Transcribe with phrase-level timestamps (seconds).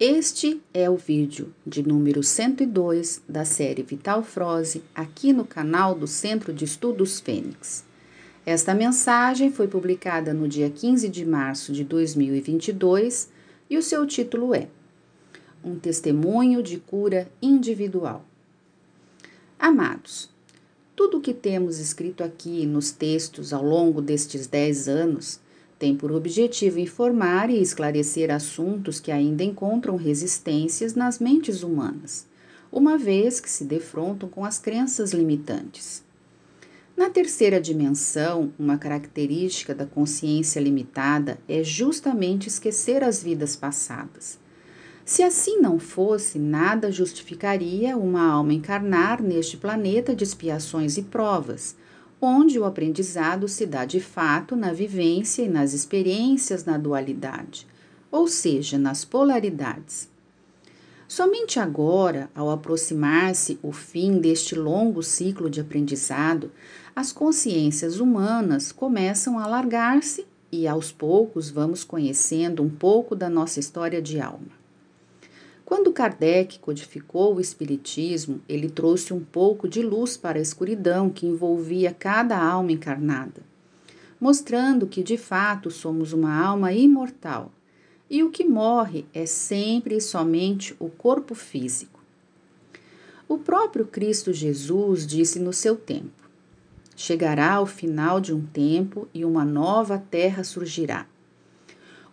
[0.00, 6.08] Este é o vídeo de número 102 da série Vital Froze aqui no canal do
[6.08, 7.84] Centro de Estudos Fênix.
[8.44, 13.30] Esta mensagem foi publicada no dia 15 de março de 2022
[13.70, 14.66] e o seu título é
[15.64, 18.24] Um Testemunho de Cura Individual.
[19.56, 20.28] Amados,
[20.96, 25.38] tudo o que temos escrito aqui nos textos ao longo destes dez anos
[25.84, 32.26] tem por objetivo informar e esclarecer assuntos que ainda encontram resistências nas mentes humanas,
[32.72, 36.02] uma vez que se defrontam com as crenças limitantes.
[36.96, 44.38] Na terceira dimensão, uma característica da consciência limitada é justamente esquecer as vidas passadas.
[45.04, 51.76] Se assim não fosse, nada justificaria uma alma encarnar neste planeta de expiações e provas,
[52.24, 57.66] onde o aprendizado se dá de fato na vivência e nas experiências na dualidade,
[58.10, 60.08] ou seja, nas polaridades.
[61.06, 66.50] Somente agora, ao aproximar-se o fim deste longo ciclo de aprendizado,
[66.96, 73.60] as consciências humanas começam a alargar-se e aos poucos vamos conhecendo um pouco da nossa
[73.60, 74.63] história de alma.
[75.64, 81.26] Quando Kardec codificou o Espiritismo, ele trouxe um pouco de luz para a escuridão que
[81.26, 83.42] envolvia cada alma encarnada,
[84.20, 87.50] mostrando que de fato somos uma alma imortal
[88.10, 92.00] e o que morre é sempre e somente o corpo físico.
[93.26, 96.28] O próprio Cristo Jesus disse no seu tempo:
[96.94, 101.06] Chegará o final de um tempo e uma nova terra surgirá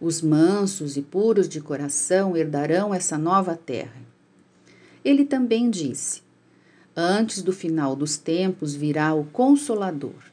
[0.02, 4.02] os mansos e puros de coração herdarão essa nova terra.
[5.06, 6.24] Ele também disse:
[6.98, 10.32] Antes do final dos tempos virá o Consolador.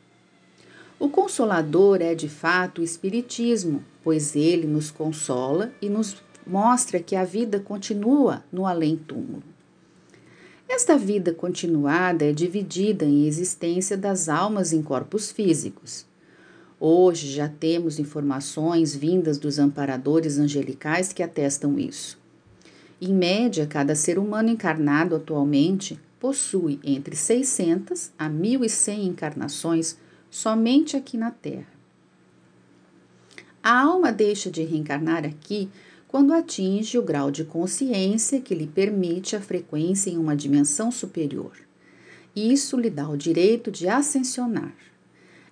[0.99, 6.17] O Consolador é de fato o Espiritismo, pois ele nos consola e nos
[6.47, 9.43] mostra que a vida continua no além-túmulo.
[10.67, 16.08] Esta vida continuada é dividida em existência das almas em corpos físicos.
[16.81, 22.17] Hoje já temos informações vindas dos amparadores angelicais que atestam isso.
[23.01, 29.97] Em média, cada ser humano encarnado atualmente possui entre 600 a 1100 encarnações
[30.31, 31.79] somente aqui na Terra.
[33.63, 35.69] A alma deixa de reencarnar aqui
[36.07, 41.53] quando atinge o grau de consciência que lhe permite a frequência em uma dimensão superior.
[42.35, 44.75] Isso lhe dá o direito de ascensionar.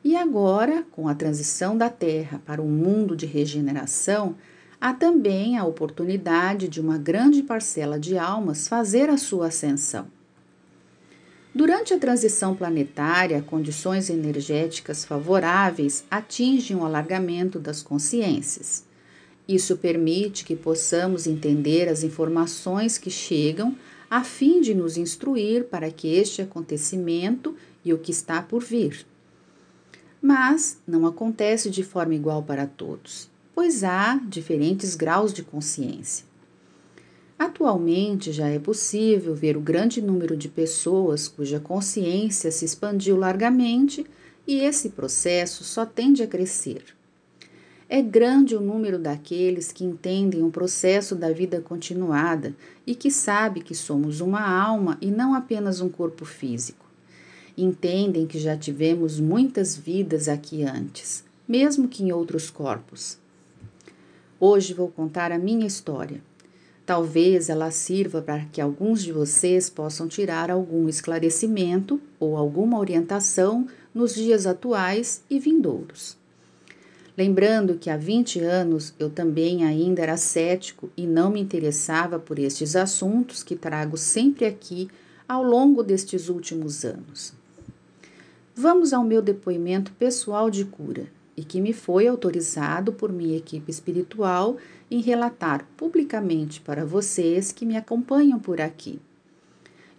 [0.07, 4.37] E agora, com a transição da Terra para um mundo de regeneração,
[4.81, 10.07] há também a oportunidade de uma grande parcela de almas fazer a sua ascensão.
[11.53, 18.85] Durante a transição planetária, condições energéticas favoráveis atingem o alargamento das consciências.
[19.49, 23.75] Isso permite que possamos entender as informações que chegam
[24.09, 29.05] a fim de nos instruir para que este acontecimento e o que está por vir
[30.27, 36.27] mas não acontece de forma igual para todos, pois há diferentes graus de consciência.
[37.39, 44.05] Atualmente já é possível ver o grande número de pessoas cuja consciência se expandiu largamente
[44.45, 46.83] e esse processo só tende a crescer.
[47.89, 52.53] É grande o número daqueles que entendem o processo da vida continuada
[52.85, 56.86] e que sabe que somos uma alma e não apenas um corpo físico
[57.57, 63.19] entendem que já tivemos muitas vidas aqui antes, mesmo que em outros corpos.
[64.39, 66.21] Hoje vou contar a minha história.
[66.85, 73.67] Talvez ela sirva para que alguns de vocês possam tirar algum esclarecimento ou alguma orientação
[73.95, 76.17] nos dias atuais e vindouros.
[77.17, 82.39] Lembrando que há 20 anos eu também ainda era cético e não me interessava por
[82.39, 84.89] estes assuntos que trago sempre aqui
[85.27, 87.36] ao longo destes últimos anos.
[88.59, 93.71] Vamos ao meu depoimento pessoal de cura e que me foi autorizado por minha equipe
[93.71, 94.57] espiritual
[94.91, 98.99] em relatar publicamente para vocês que me acompanham por aqui.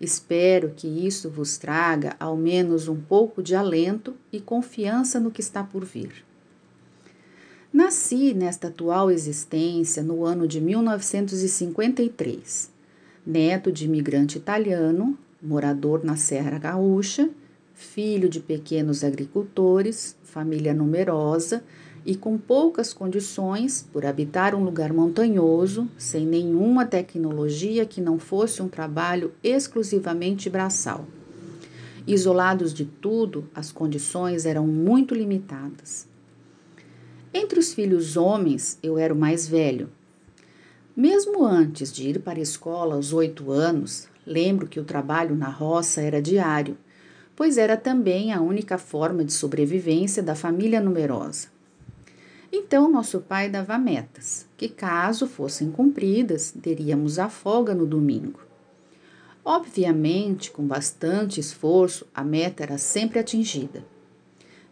[0.02, 5.42] Espero que isso vos traga ao menos um pouco de alento e confiança no que
[5.42, 6.26] está por vir.
[7.72, 12.72] Nasci nesta atual existência no ano de 1953,
[13.24, 17.30] neto de imigrante italiano, morador na Serra Gaúcha
[17.78, 21.64] filho de pequenos agricultores, família numerosa
[22.04, 28.64] e com poucas condições por habitar um lugar montanhoso, sem nenhuma tecnologia que não fosse
[28.64, 31.06] um trabalho exclusivamente braçal.
[32.08, 36.08] Isolados de tudo, as condições eram muito limitadas.
[37.32, 39.90] Entre os filhos homens, eu era o mais velho.
[40.96, 45.50] Mesmo antes de ir para a escola aos oito anos, lembro que o trabalho na
[45.50, 46.76] roça era diário,
[47.38, 51.50] pois era também a única forma de sobrevivência da família numerosa.
[52.52, 58.40] Então, nosso pai dava metas, que caso fossem cumpridas, teríamos a folga no domingo.
[59.46, 63.86] Obviamente, com bastante esforço, a meta era sempre atingida.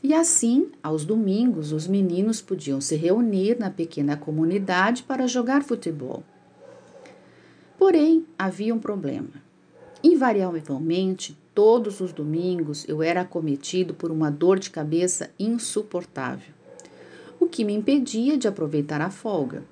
[0.02, 6.24] E assim, aos domingos, os meninos podiam se reunir na pequena comunidade para jogar futebol.
[7.78, 9.44] Porém, havia um problema.
[10.04, 16.54] Invariavelmente, todos os domingos eu era acometido por uma dor de cabeça insuportável
[17.40, 19.64] o que me impedia de aproveitar a folga.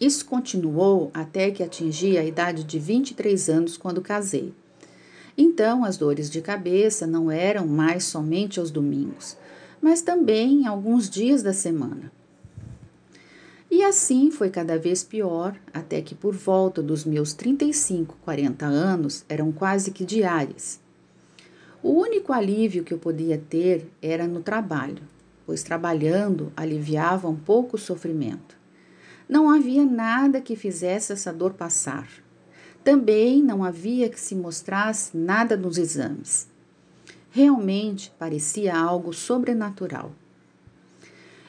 [0.00, 4.54] Isso continuou até que atingi a idade de 23 anos quando casei.
[5.36, 9.36] Então, as dores de cabeça não eram mais somente aos domingos,
[9.80, 12.12] mas também alguns dias da semana.
[13.70, 19.24] E assim foi cada vez pior, até que por volta dos meus 35, 40 anos
[19.28, 20.80] eram quase que diárias.
[21.80, 25.02] O único alívio que eu podia ter era no trabalho,
[25.46, 28.56] pois trabalhando aliviava um pouco o sofrimento.
[29.28, 32.08] Não havia nada que fizesse essa dor passar.
[32.82, 36.48] Também não havia que se mostrasse nada nos exames.
[37.30, 40.10] Realmente parecia algo sobrenatural.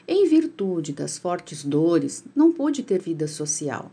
[0.06, 3.90] Em virtude das fortes dores, não pude ter vida social.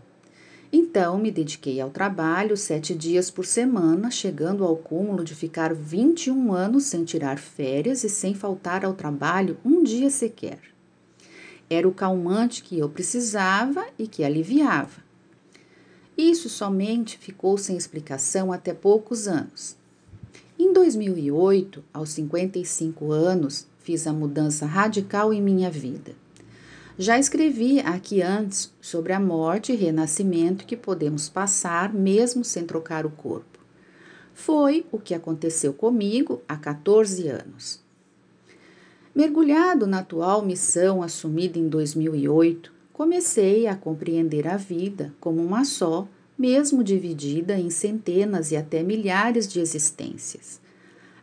[0.71, 6.53] Então me dediquei ao trabalho sete dias por semana, chegando ao cúmulo de ficar 21
[6.53, 10.59] anos sem tirar férias e sem faltar ao trabalho um dia sequer.
[11.69, 15.03] Era o calmante que eu precisava e que aliviava.
[16.17, 19.75] Isso somente ficou sem explicação até poucos anos.
[20.57, 26.11] Em 2008, aos 55 anos, fiz a mudança radical em minha vida.
[26.95, 33.03] Já escrevi aqui antes sobre a morte e renascimento que podemos passar mesmo sem trocar
[33.03, 33.57] o corpo.
[34.31, 37.79] Foi o que aconteceu comigo há 14 anos.
[39.15, 46.07] Mergulhado na atual missão assumida em 2008, comecei a compreender a vida como uma só,
[46.37, 50.61] mesmo dividida em centenas e até milhares de existências.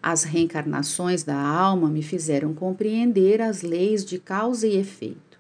[0.03, 5.39] As reencarnações da alma me fizeram compreender as leis de causa e efeito.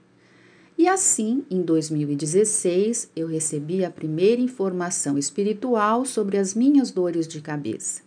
[0.78, 7.40] E assim, em 2016, eu recebi a primeira informação espiritual sobre as minhas dores de
[7.40, 8.02] cabeça.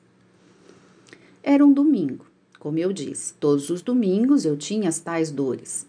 [1.41, 2.25] Era um domingo,
[2.59, 5.87] como eu disse, todos os domingos eu tinha as tais dores.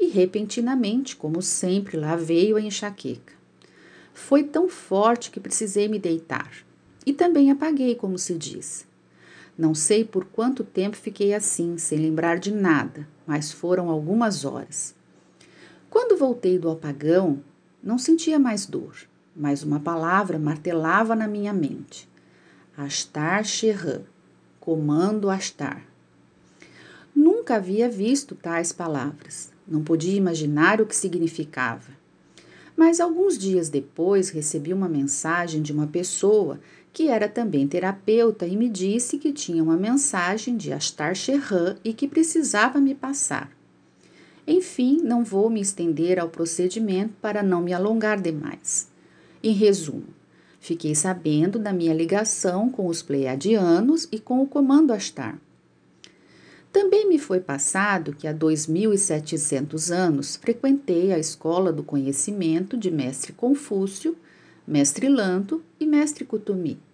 [0.00, 3.34] E repentinamente, como sempre, lá veio a enxaqueca.
[4.14, 6.50] Foi tão forte que precisei me deitar.
[7.04, 8.85] E também apaguei, como se diz.
[9.58, 14.94] Não sei por quanto tempo fiquei assim, sem lembrar de nada, mas foram algumas horas.
[15.88, 17.42] Quando voltei do apagão,
[17.82, 18.94] não sentia mais dor,
[19.34, 22.06] mas uma palavra martelava na minha mente.
[22.76, 24.02] Astar Sherran,
[24.60, 25.82] comando Astar.
[27.14, 31.96] Nunca havia visto tais palavras, não podia imaginar o que significava.
[32.76, 36.60] Mas alguns dias depois recebi uma mensagem de uma pessoa
[36.96, 41.92] que era também terapeuta e me disse que tinha uma mensagem de Astar Sherran e
[41.92, 43.54] que precisava me passar.
[44.46, 48.88] Enfim, não vou me estender ao procedimento para não me alongar demais.
[49.42, 50.06] Em resumo,
[50.58, 55.38] fiquei sabendo da minha ligação com os pleiadianos e com o comando Astar.
[56.72, 63.34] Também me foi passado que há 2.700 anos frequentei a escola do conhecimento de Mestre
[63.34, 64.16] Confúcio,
[64.66, 66.85] Mestre Lanto e Mestre Kutumi.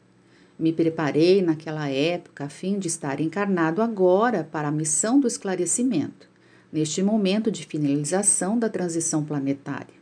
[0.63, 6.29] Me preparei naquela época a fim de estar encarnado agora para a missão do esclarecimento
[6.73, 9.93] neste momento de finalização da transição planetária.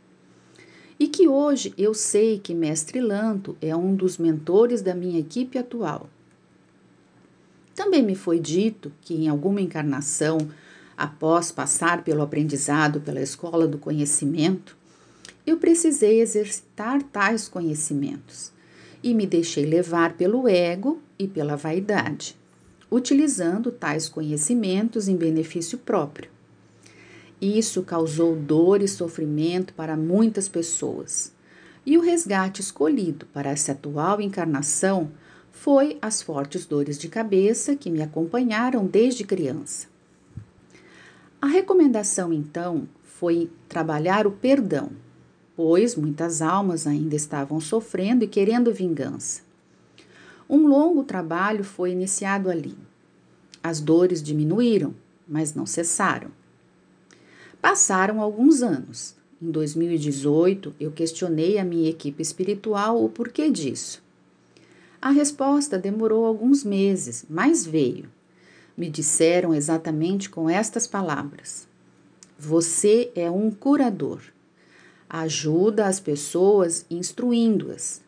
[0.99, 5.57] E que hoje eu sei que Mestre Lanto é um dos mentores da minha equipe
[5.57, 6.07] atual.
[7.73, 10.37] Também me foi dito que em alguma encarnação,
[10.95, 14.77] após passar pelo aprendizado pela escola do conhecimento,
[15.43, 18.51] eu precisei exercitar tais conhecimentos
[19.03, 22.37] e me deixei levar pelo ego e pela vaidade,
[22.89, 26.29] utilizando tais conhecimentos em benefício próprio.
[27.41, 31.33] Isso causou dor e sofrimento para muitas pessoas.
[31.83, 35.11] E o resgate escolhido para essa atual encarnação
[35.51, 39.87] foi as fortes dores de cabeça que me acompanharam desde criança.
[41.41, 44.91] A recomendação, então, foi trabalhar o perdão,
[45.55, 49.41] pois muitas almas ainda estavam sofrendo e querendo vingança.
[50.49, 52.77] Um longo trabalho foi iniciado ali.
[53.63, 54.93] As dores diminuíram,
[55.27, 56.29] mas não cessaram.
[57.61, 64.03] Passaram alguns anos em 2018, eu questionei a minha equipe espiritual o porquê disso.
[65.01, 68.07] A resposta demorou alguns meses, mas veio.
[68.77, 71.67] Me disseram exatamente com estas palavras:
[72.37, 74.21] Você é um curador.
[75.13, 78.01] Ajuda as pessoas instruindo-as.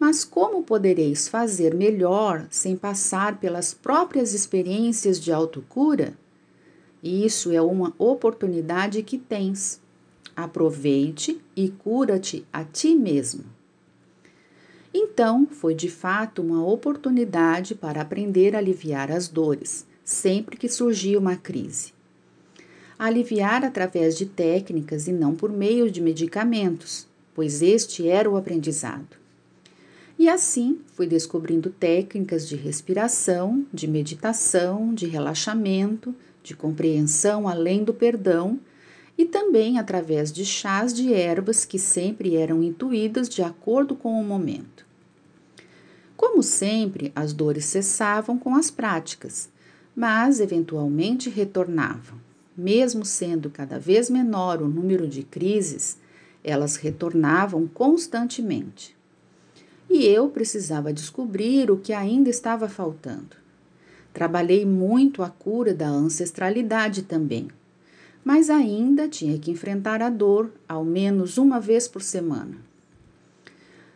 [0.00, 6.14] Mas como podereis fazer melhor sem passar pelas próprias experiências de autocura?
[7.02, 9.78] Isso é uma oportunidade que tens.
[10.34, 13.44] Aproveite e cura-te a ti mesmo.
[14.94, 21.18] Então, foi de fato uma oportunidade para aprender a aliviar as dores, sempre que surgia
[21.18, 21.92] uma crise.
[23.04, 29.16] Aliviar através de técnicas e não por meio de medicamentos, pois este era o aprendizado.
[30.16, 37.92] E assim fui descobrindo técnicas de respiração, de meditação, de relaxamento, de compreensão além do
[37.92, 38.60] perdão
[39.18, 44.24] e também através de chás de ervas que sempre eram intuídas de acordo com o
[44.24, 44.86] momento.
[46.16, 49.50] Como sempre, as dores cessavam com as práticas,
[49.92, 52.21] mas eventualmente retornavam.
[52.56, 55.98] Mesmo sendo cada vez menor o número de crises,
[56.44, 58.96] elas retornavam constantemente.
[59.88, 63.36] E eu precisava descobrir o que ainda estava faltando.
[64.12, 67.48] Trabalhei muito a cura da ancestralidade também
[68.24, 72.56] mas ainda tinha que enfrentar a dor ao menos uma vez por semana.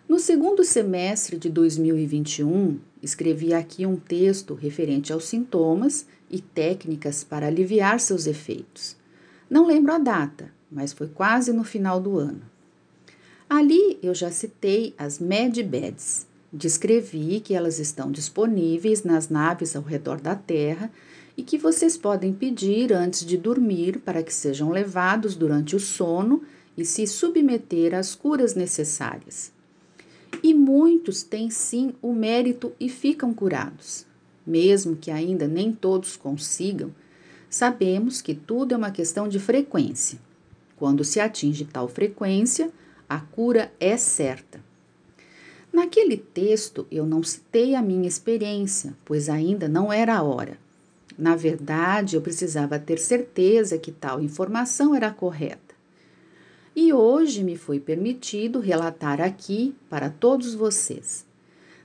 [0.08, 7.47] No segundo semestre de 2021, escrevi aqui um texto referente aos sintomas e técnicas para
[7.47, 8.97] aliviar seus efeitos.
[9.49, 12.42] Não lembro a data, mas foi quase no final do ano.
[13.49, 16.26] Ali eu já citei as Medbeds.
[16.52, 20.90] Descrevi que elas estão disponíveis nas naves ao redor da Terra
[21.37, 26.42] e que vocês podem pedir antes de dormir para que sejam levados durante o sono
[26.76, 29.52] e se submeter às curas necessárias.
[30.42, 34.06] E muitos têm sim o mérito e ficam curados.
[34.47, 36.95] Mesmo que ainda nem todos consigam,
[37.50, 40.19] sabemos que tudo é uma questão de frequência.
[40.76, 42.71] Quando se atinge tal frequência,
[43.09, 44.61] a cura é certa.
[45.73, 50.59] Naquele texto eu não citei a minha experiência, pois ainda não era a hora.
[51.19, 55.75] Na verdade, eu precisava ter certeza que tal informação era correta.
[56.75, 61.25] E hoje me foi permitido relatar aqui para todos vocês.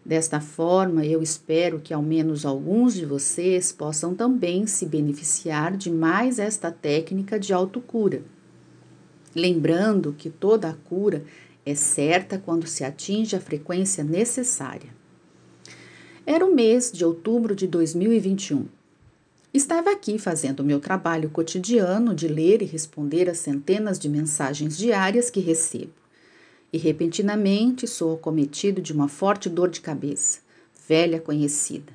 [0.03, 5.91] Desta forma, eu espero que ao menos alguns de vocês possam também se beneficiar de
[5.91, 8.23] mais esta técnica de autocura.
[9.35, 11.23] Lembrando que toda a cura
[11.63, 14.89] é certa quando se atinge a frequência necessária.
[16.25, 18.65] Era o mês de outubro de 2021.
[19.53, 25.29] Estava aqui fazendo meu trabalho cotidiano de ler e responder às centenas de mensagens diárias
[25.29, 26.00] que recebo.
[26.71, 30.39] E repentinamente sou acometido de uma forte dor de cabeça,
[30.87, 31.91] velha conhecida.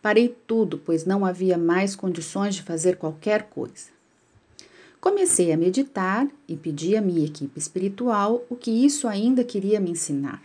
[0.00, 3.90] Parei tudo, pois não havia mais condições de fazer qualquer coisa.
[5.00, 9.90] Comecei a meditar e pedi à minha equipe espiritual o que isso ainda queria me
[9.90, 10.42] ensinar.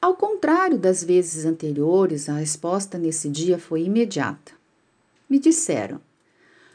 [0.00, 4.60] Ao contrário das vezes anteriores, a resposta nesse dia foi imediata
[5.30, 6.00] me disseram: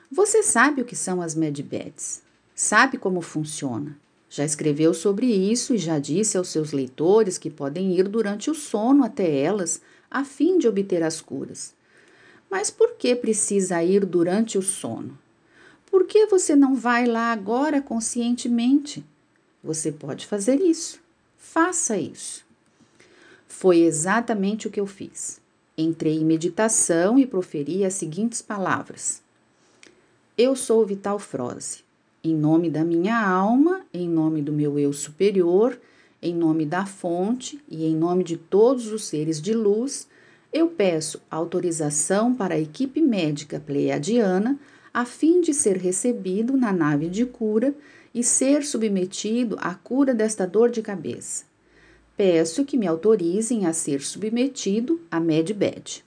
[0.09, 2.23] Você sabe o que são as medbeds?
[2.55, 3.99] Sabe como funciona?
[4.29, 8.55] Já escreveu sobre isso e já disse aos seus leitores que podem ir durante o
[8.55, 11.73] sono até elas a fim de obter as curas.
[12.49, 15.17] Mas por que precisa ir durante o sono?
[15.85, 19.05] Por que você não vai lá agora conscientemente?
[19.63, 20.99] Você pode fazer isso.
[21.37, 22.45] Faça isso.
[23.47, 25.39] Foi exatamente o que eu fiz.
[25.77, 29.21] Entrei em meditação e proferi as seguintes palavras:
[30.37, 31.84] Eu sou Vital Froze.
[32.25, 35.79] Em nome da minha alma, em nome do meu eu superior,
[36.19, 40.07] em nome da fonte e em nome de todos os seres de luz,
[40.51, 44.57] eu peço autorização para a equipe médica pleiadiana
[44.91, 47.75] a fim de ser recebido na nave de cura
[48.11, 51.45] e ser submetido à cura desta dor de cabeça
[52.17, 56.04] peço que me autorizem a ser submetido a Medbed.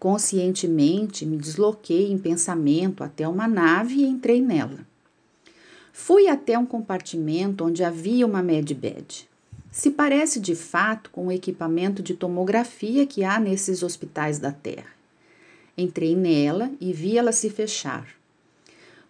[0.00, 4.78] Conscientemente me desloquei em pensamento até uma nave e entrei nela.
[5.92, 9.28] Fui até um compartimento onde havia uma Medbed.
[9.70, 14.88] Se parece de fato com o equipamento de tomografia que há nesses hospitais da Terra.
[15.76, 18.08] Entrei nela e vi ela se fechar.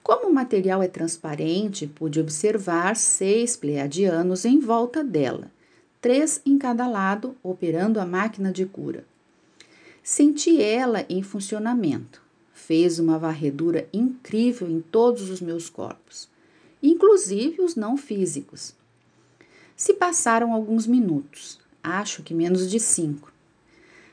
[0.03, 5.53] Como o material é transparente, pude observar seis pleiadianos em volta dela,
[6.01, 9.05] três em cada lado, operando a máquina de cura.
[10.03, 12.23] Senti ela em funcionamento.
[12.55, 16.29] Fez uma varredura incrível em todos os meus corpos.
[16.83, 18.75] inclusive os não físicos.
[19.77, 23.31] Se passaram alguns minutos, acho que menos de cinco.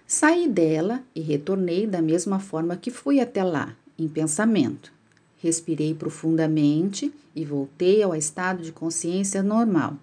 [0.05, 4.91] Saí dela e retornei da mesma forma que fui até lá, em pensamento.
[5.37, 9.97] Respirei profundamente e voltei ao estado de consciência normal.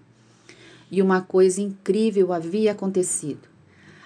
[0.91, 3.54] E uma coisa incrível havia acontecido.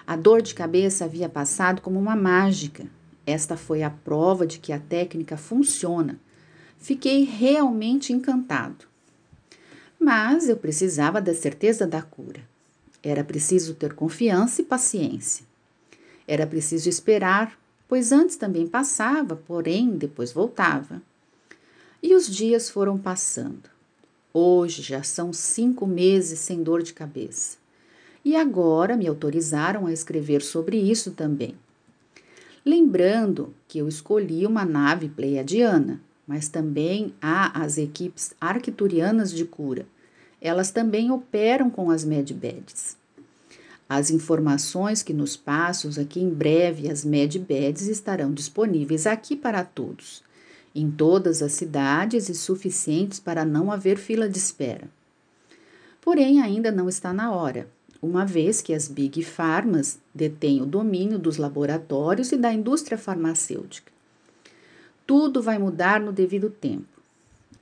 [0.09, 2.87] A dor de cabeça havia passado como uma mágica.
[3.27, 6.19] Esta foi a prova de que a técnica funciona.
[6.79, 8.87] Fiquei realmente encantado.
[9.99, 12.41] Mas eu precisava da certeza da cura.
[13.03, 15.45] Era preciso ter confiança e paciência.
[16.27, 17.55] Era preciso esperar,
[17.87, 21.03] pois antes também passava, porém depois voltava.
[22.01, 23.69] E os dias foram passando.
[24.33, 27.58] Hoje já são cinco meses sem dor de cabeça.
[28.29, 31.55] E agora me autorizaram a escrever sobre isso também.
[32.63, 39.87] Lembrando que eu escolhi uma nave pleiadiana, mas também há as equipes arcturianas de cura.
[40.39, 42.95] Elas também operam com as medbeds.
[43.89, 50.23] As informações que nos passam aqui em breve as medbeds estarão disponíveis aqui para todos,
[50.75, 54.87] em todas as cidades e suficientes para não haver fila de espera.
[55.99, 57.67] Porém, ainda não está na hora,
[58.01, 63.91] uma vez que as Big Pharmas detêm o domínio dos laboratórios e da indústria farmacêutica.
[65.05, 66.87] Tudo vai mudar no devido tempo.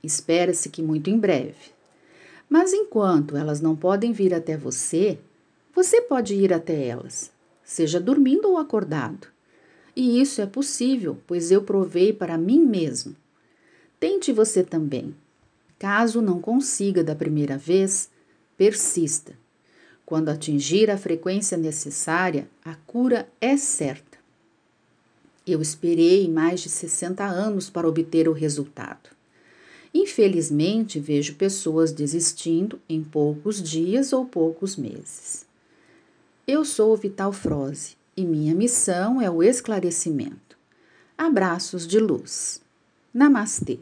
[0.02, 1.72] Espera-se que muito em breve.
[2.48, 5.18] Mas enquanto elas não podem vir até você,
[5.74, 7.30] você pode ir até elas,
[7.64, 9.28] seja dormindo ou acordado.
[9.94, 13.16] E isso é possível, pois eu provei para mim mesmo.
[13.98, 15.14] Tente você também.
[15.78, 18.08] Caso não consiga da primeira vez,
[18.56, 19.32] persista.
[20.08, 24.16] Quando atingir a frequência necessária, a cura é certa.
[25.46, 29.10] Eu esperei mais de 60 anos para obter o resultado.
[29.92, 35.44] Infelizmente, vejo pessoas desistindo em poucos dias ou poucos meses.
[36.46, 40.56] Eu sou Vital Froze e minha missão é o esclarecimento.
[41.18, 42.62] Abraços de luz.
[43.12, 43.78] Namastê.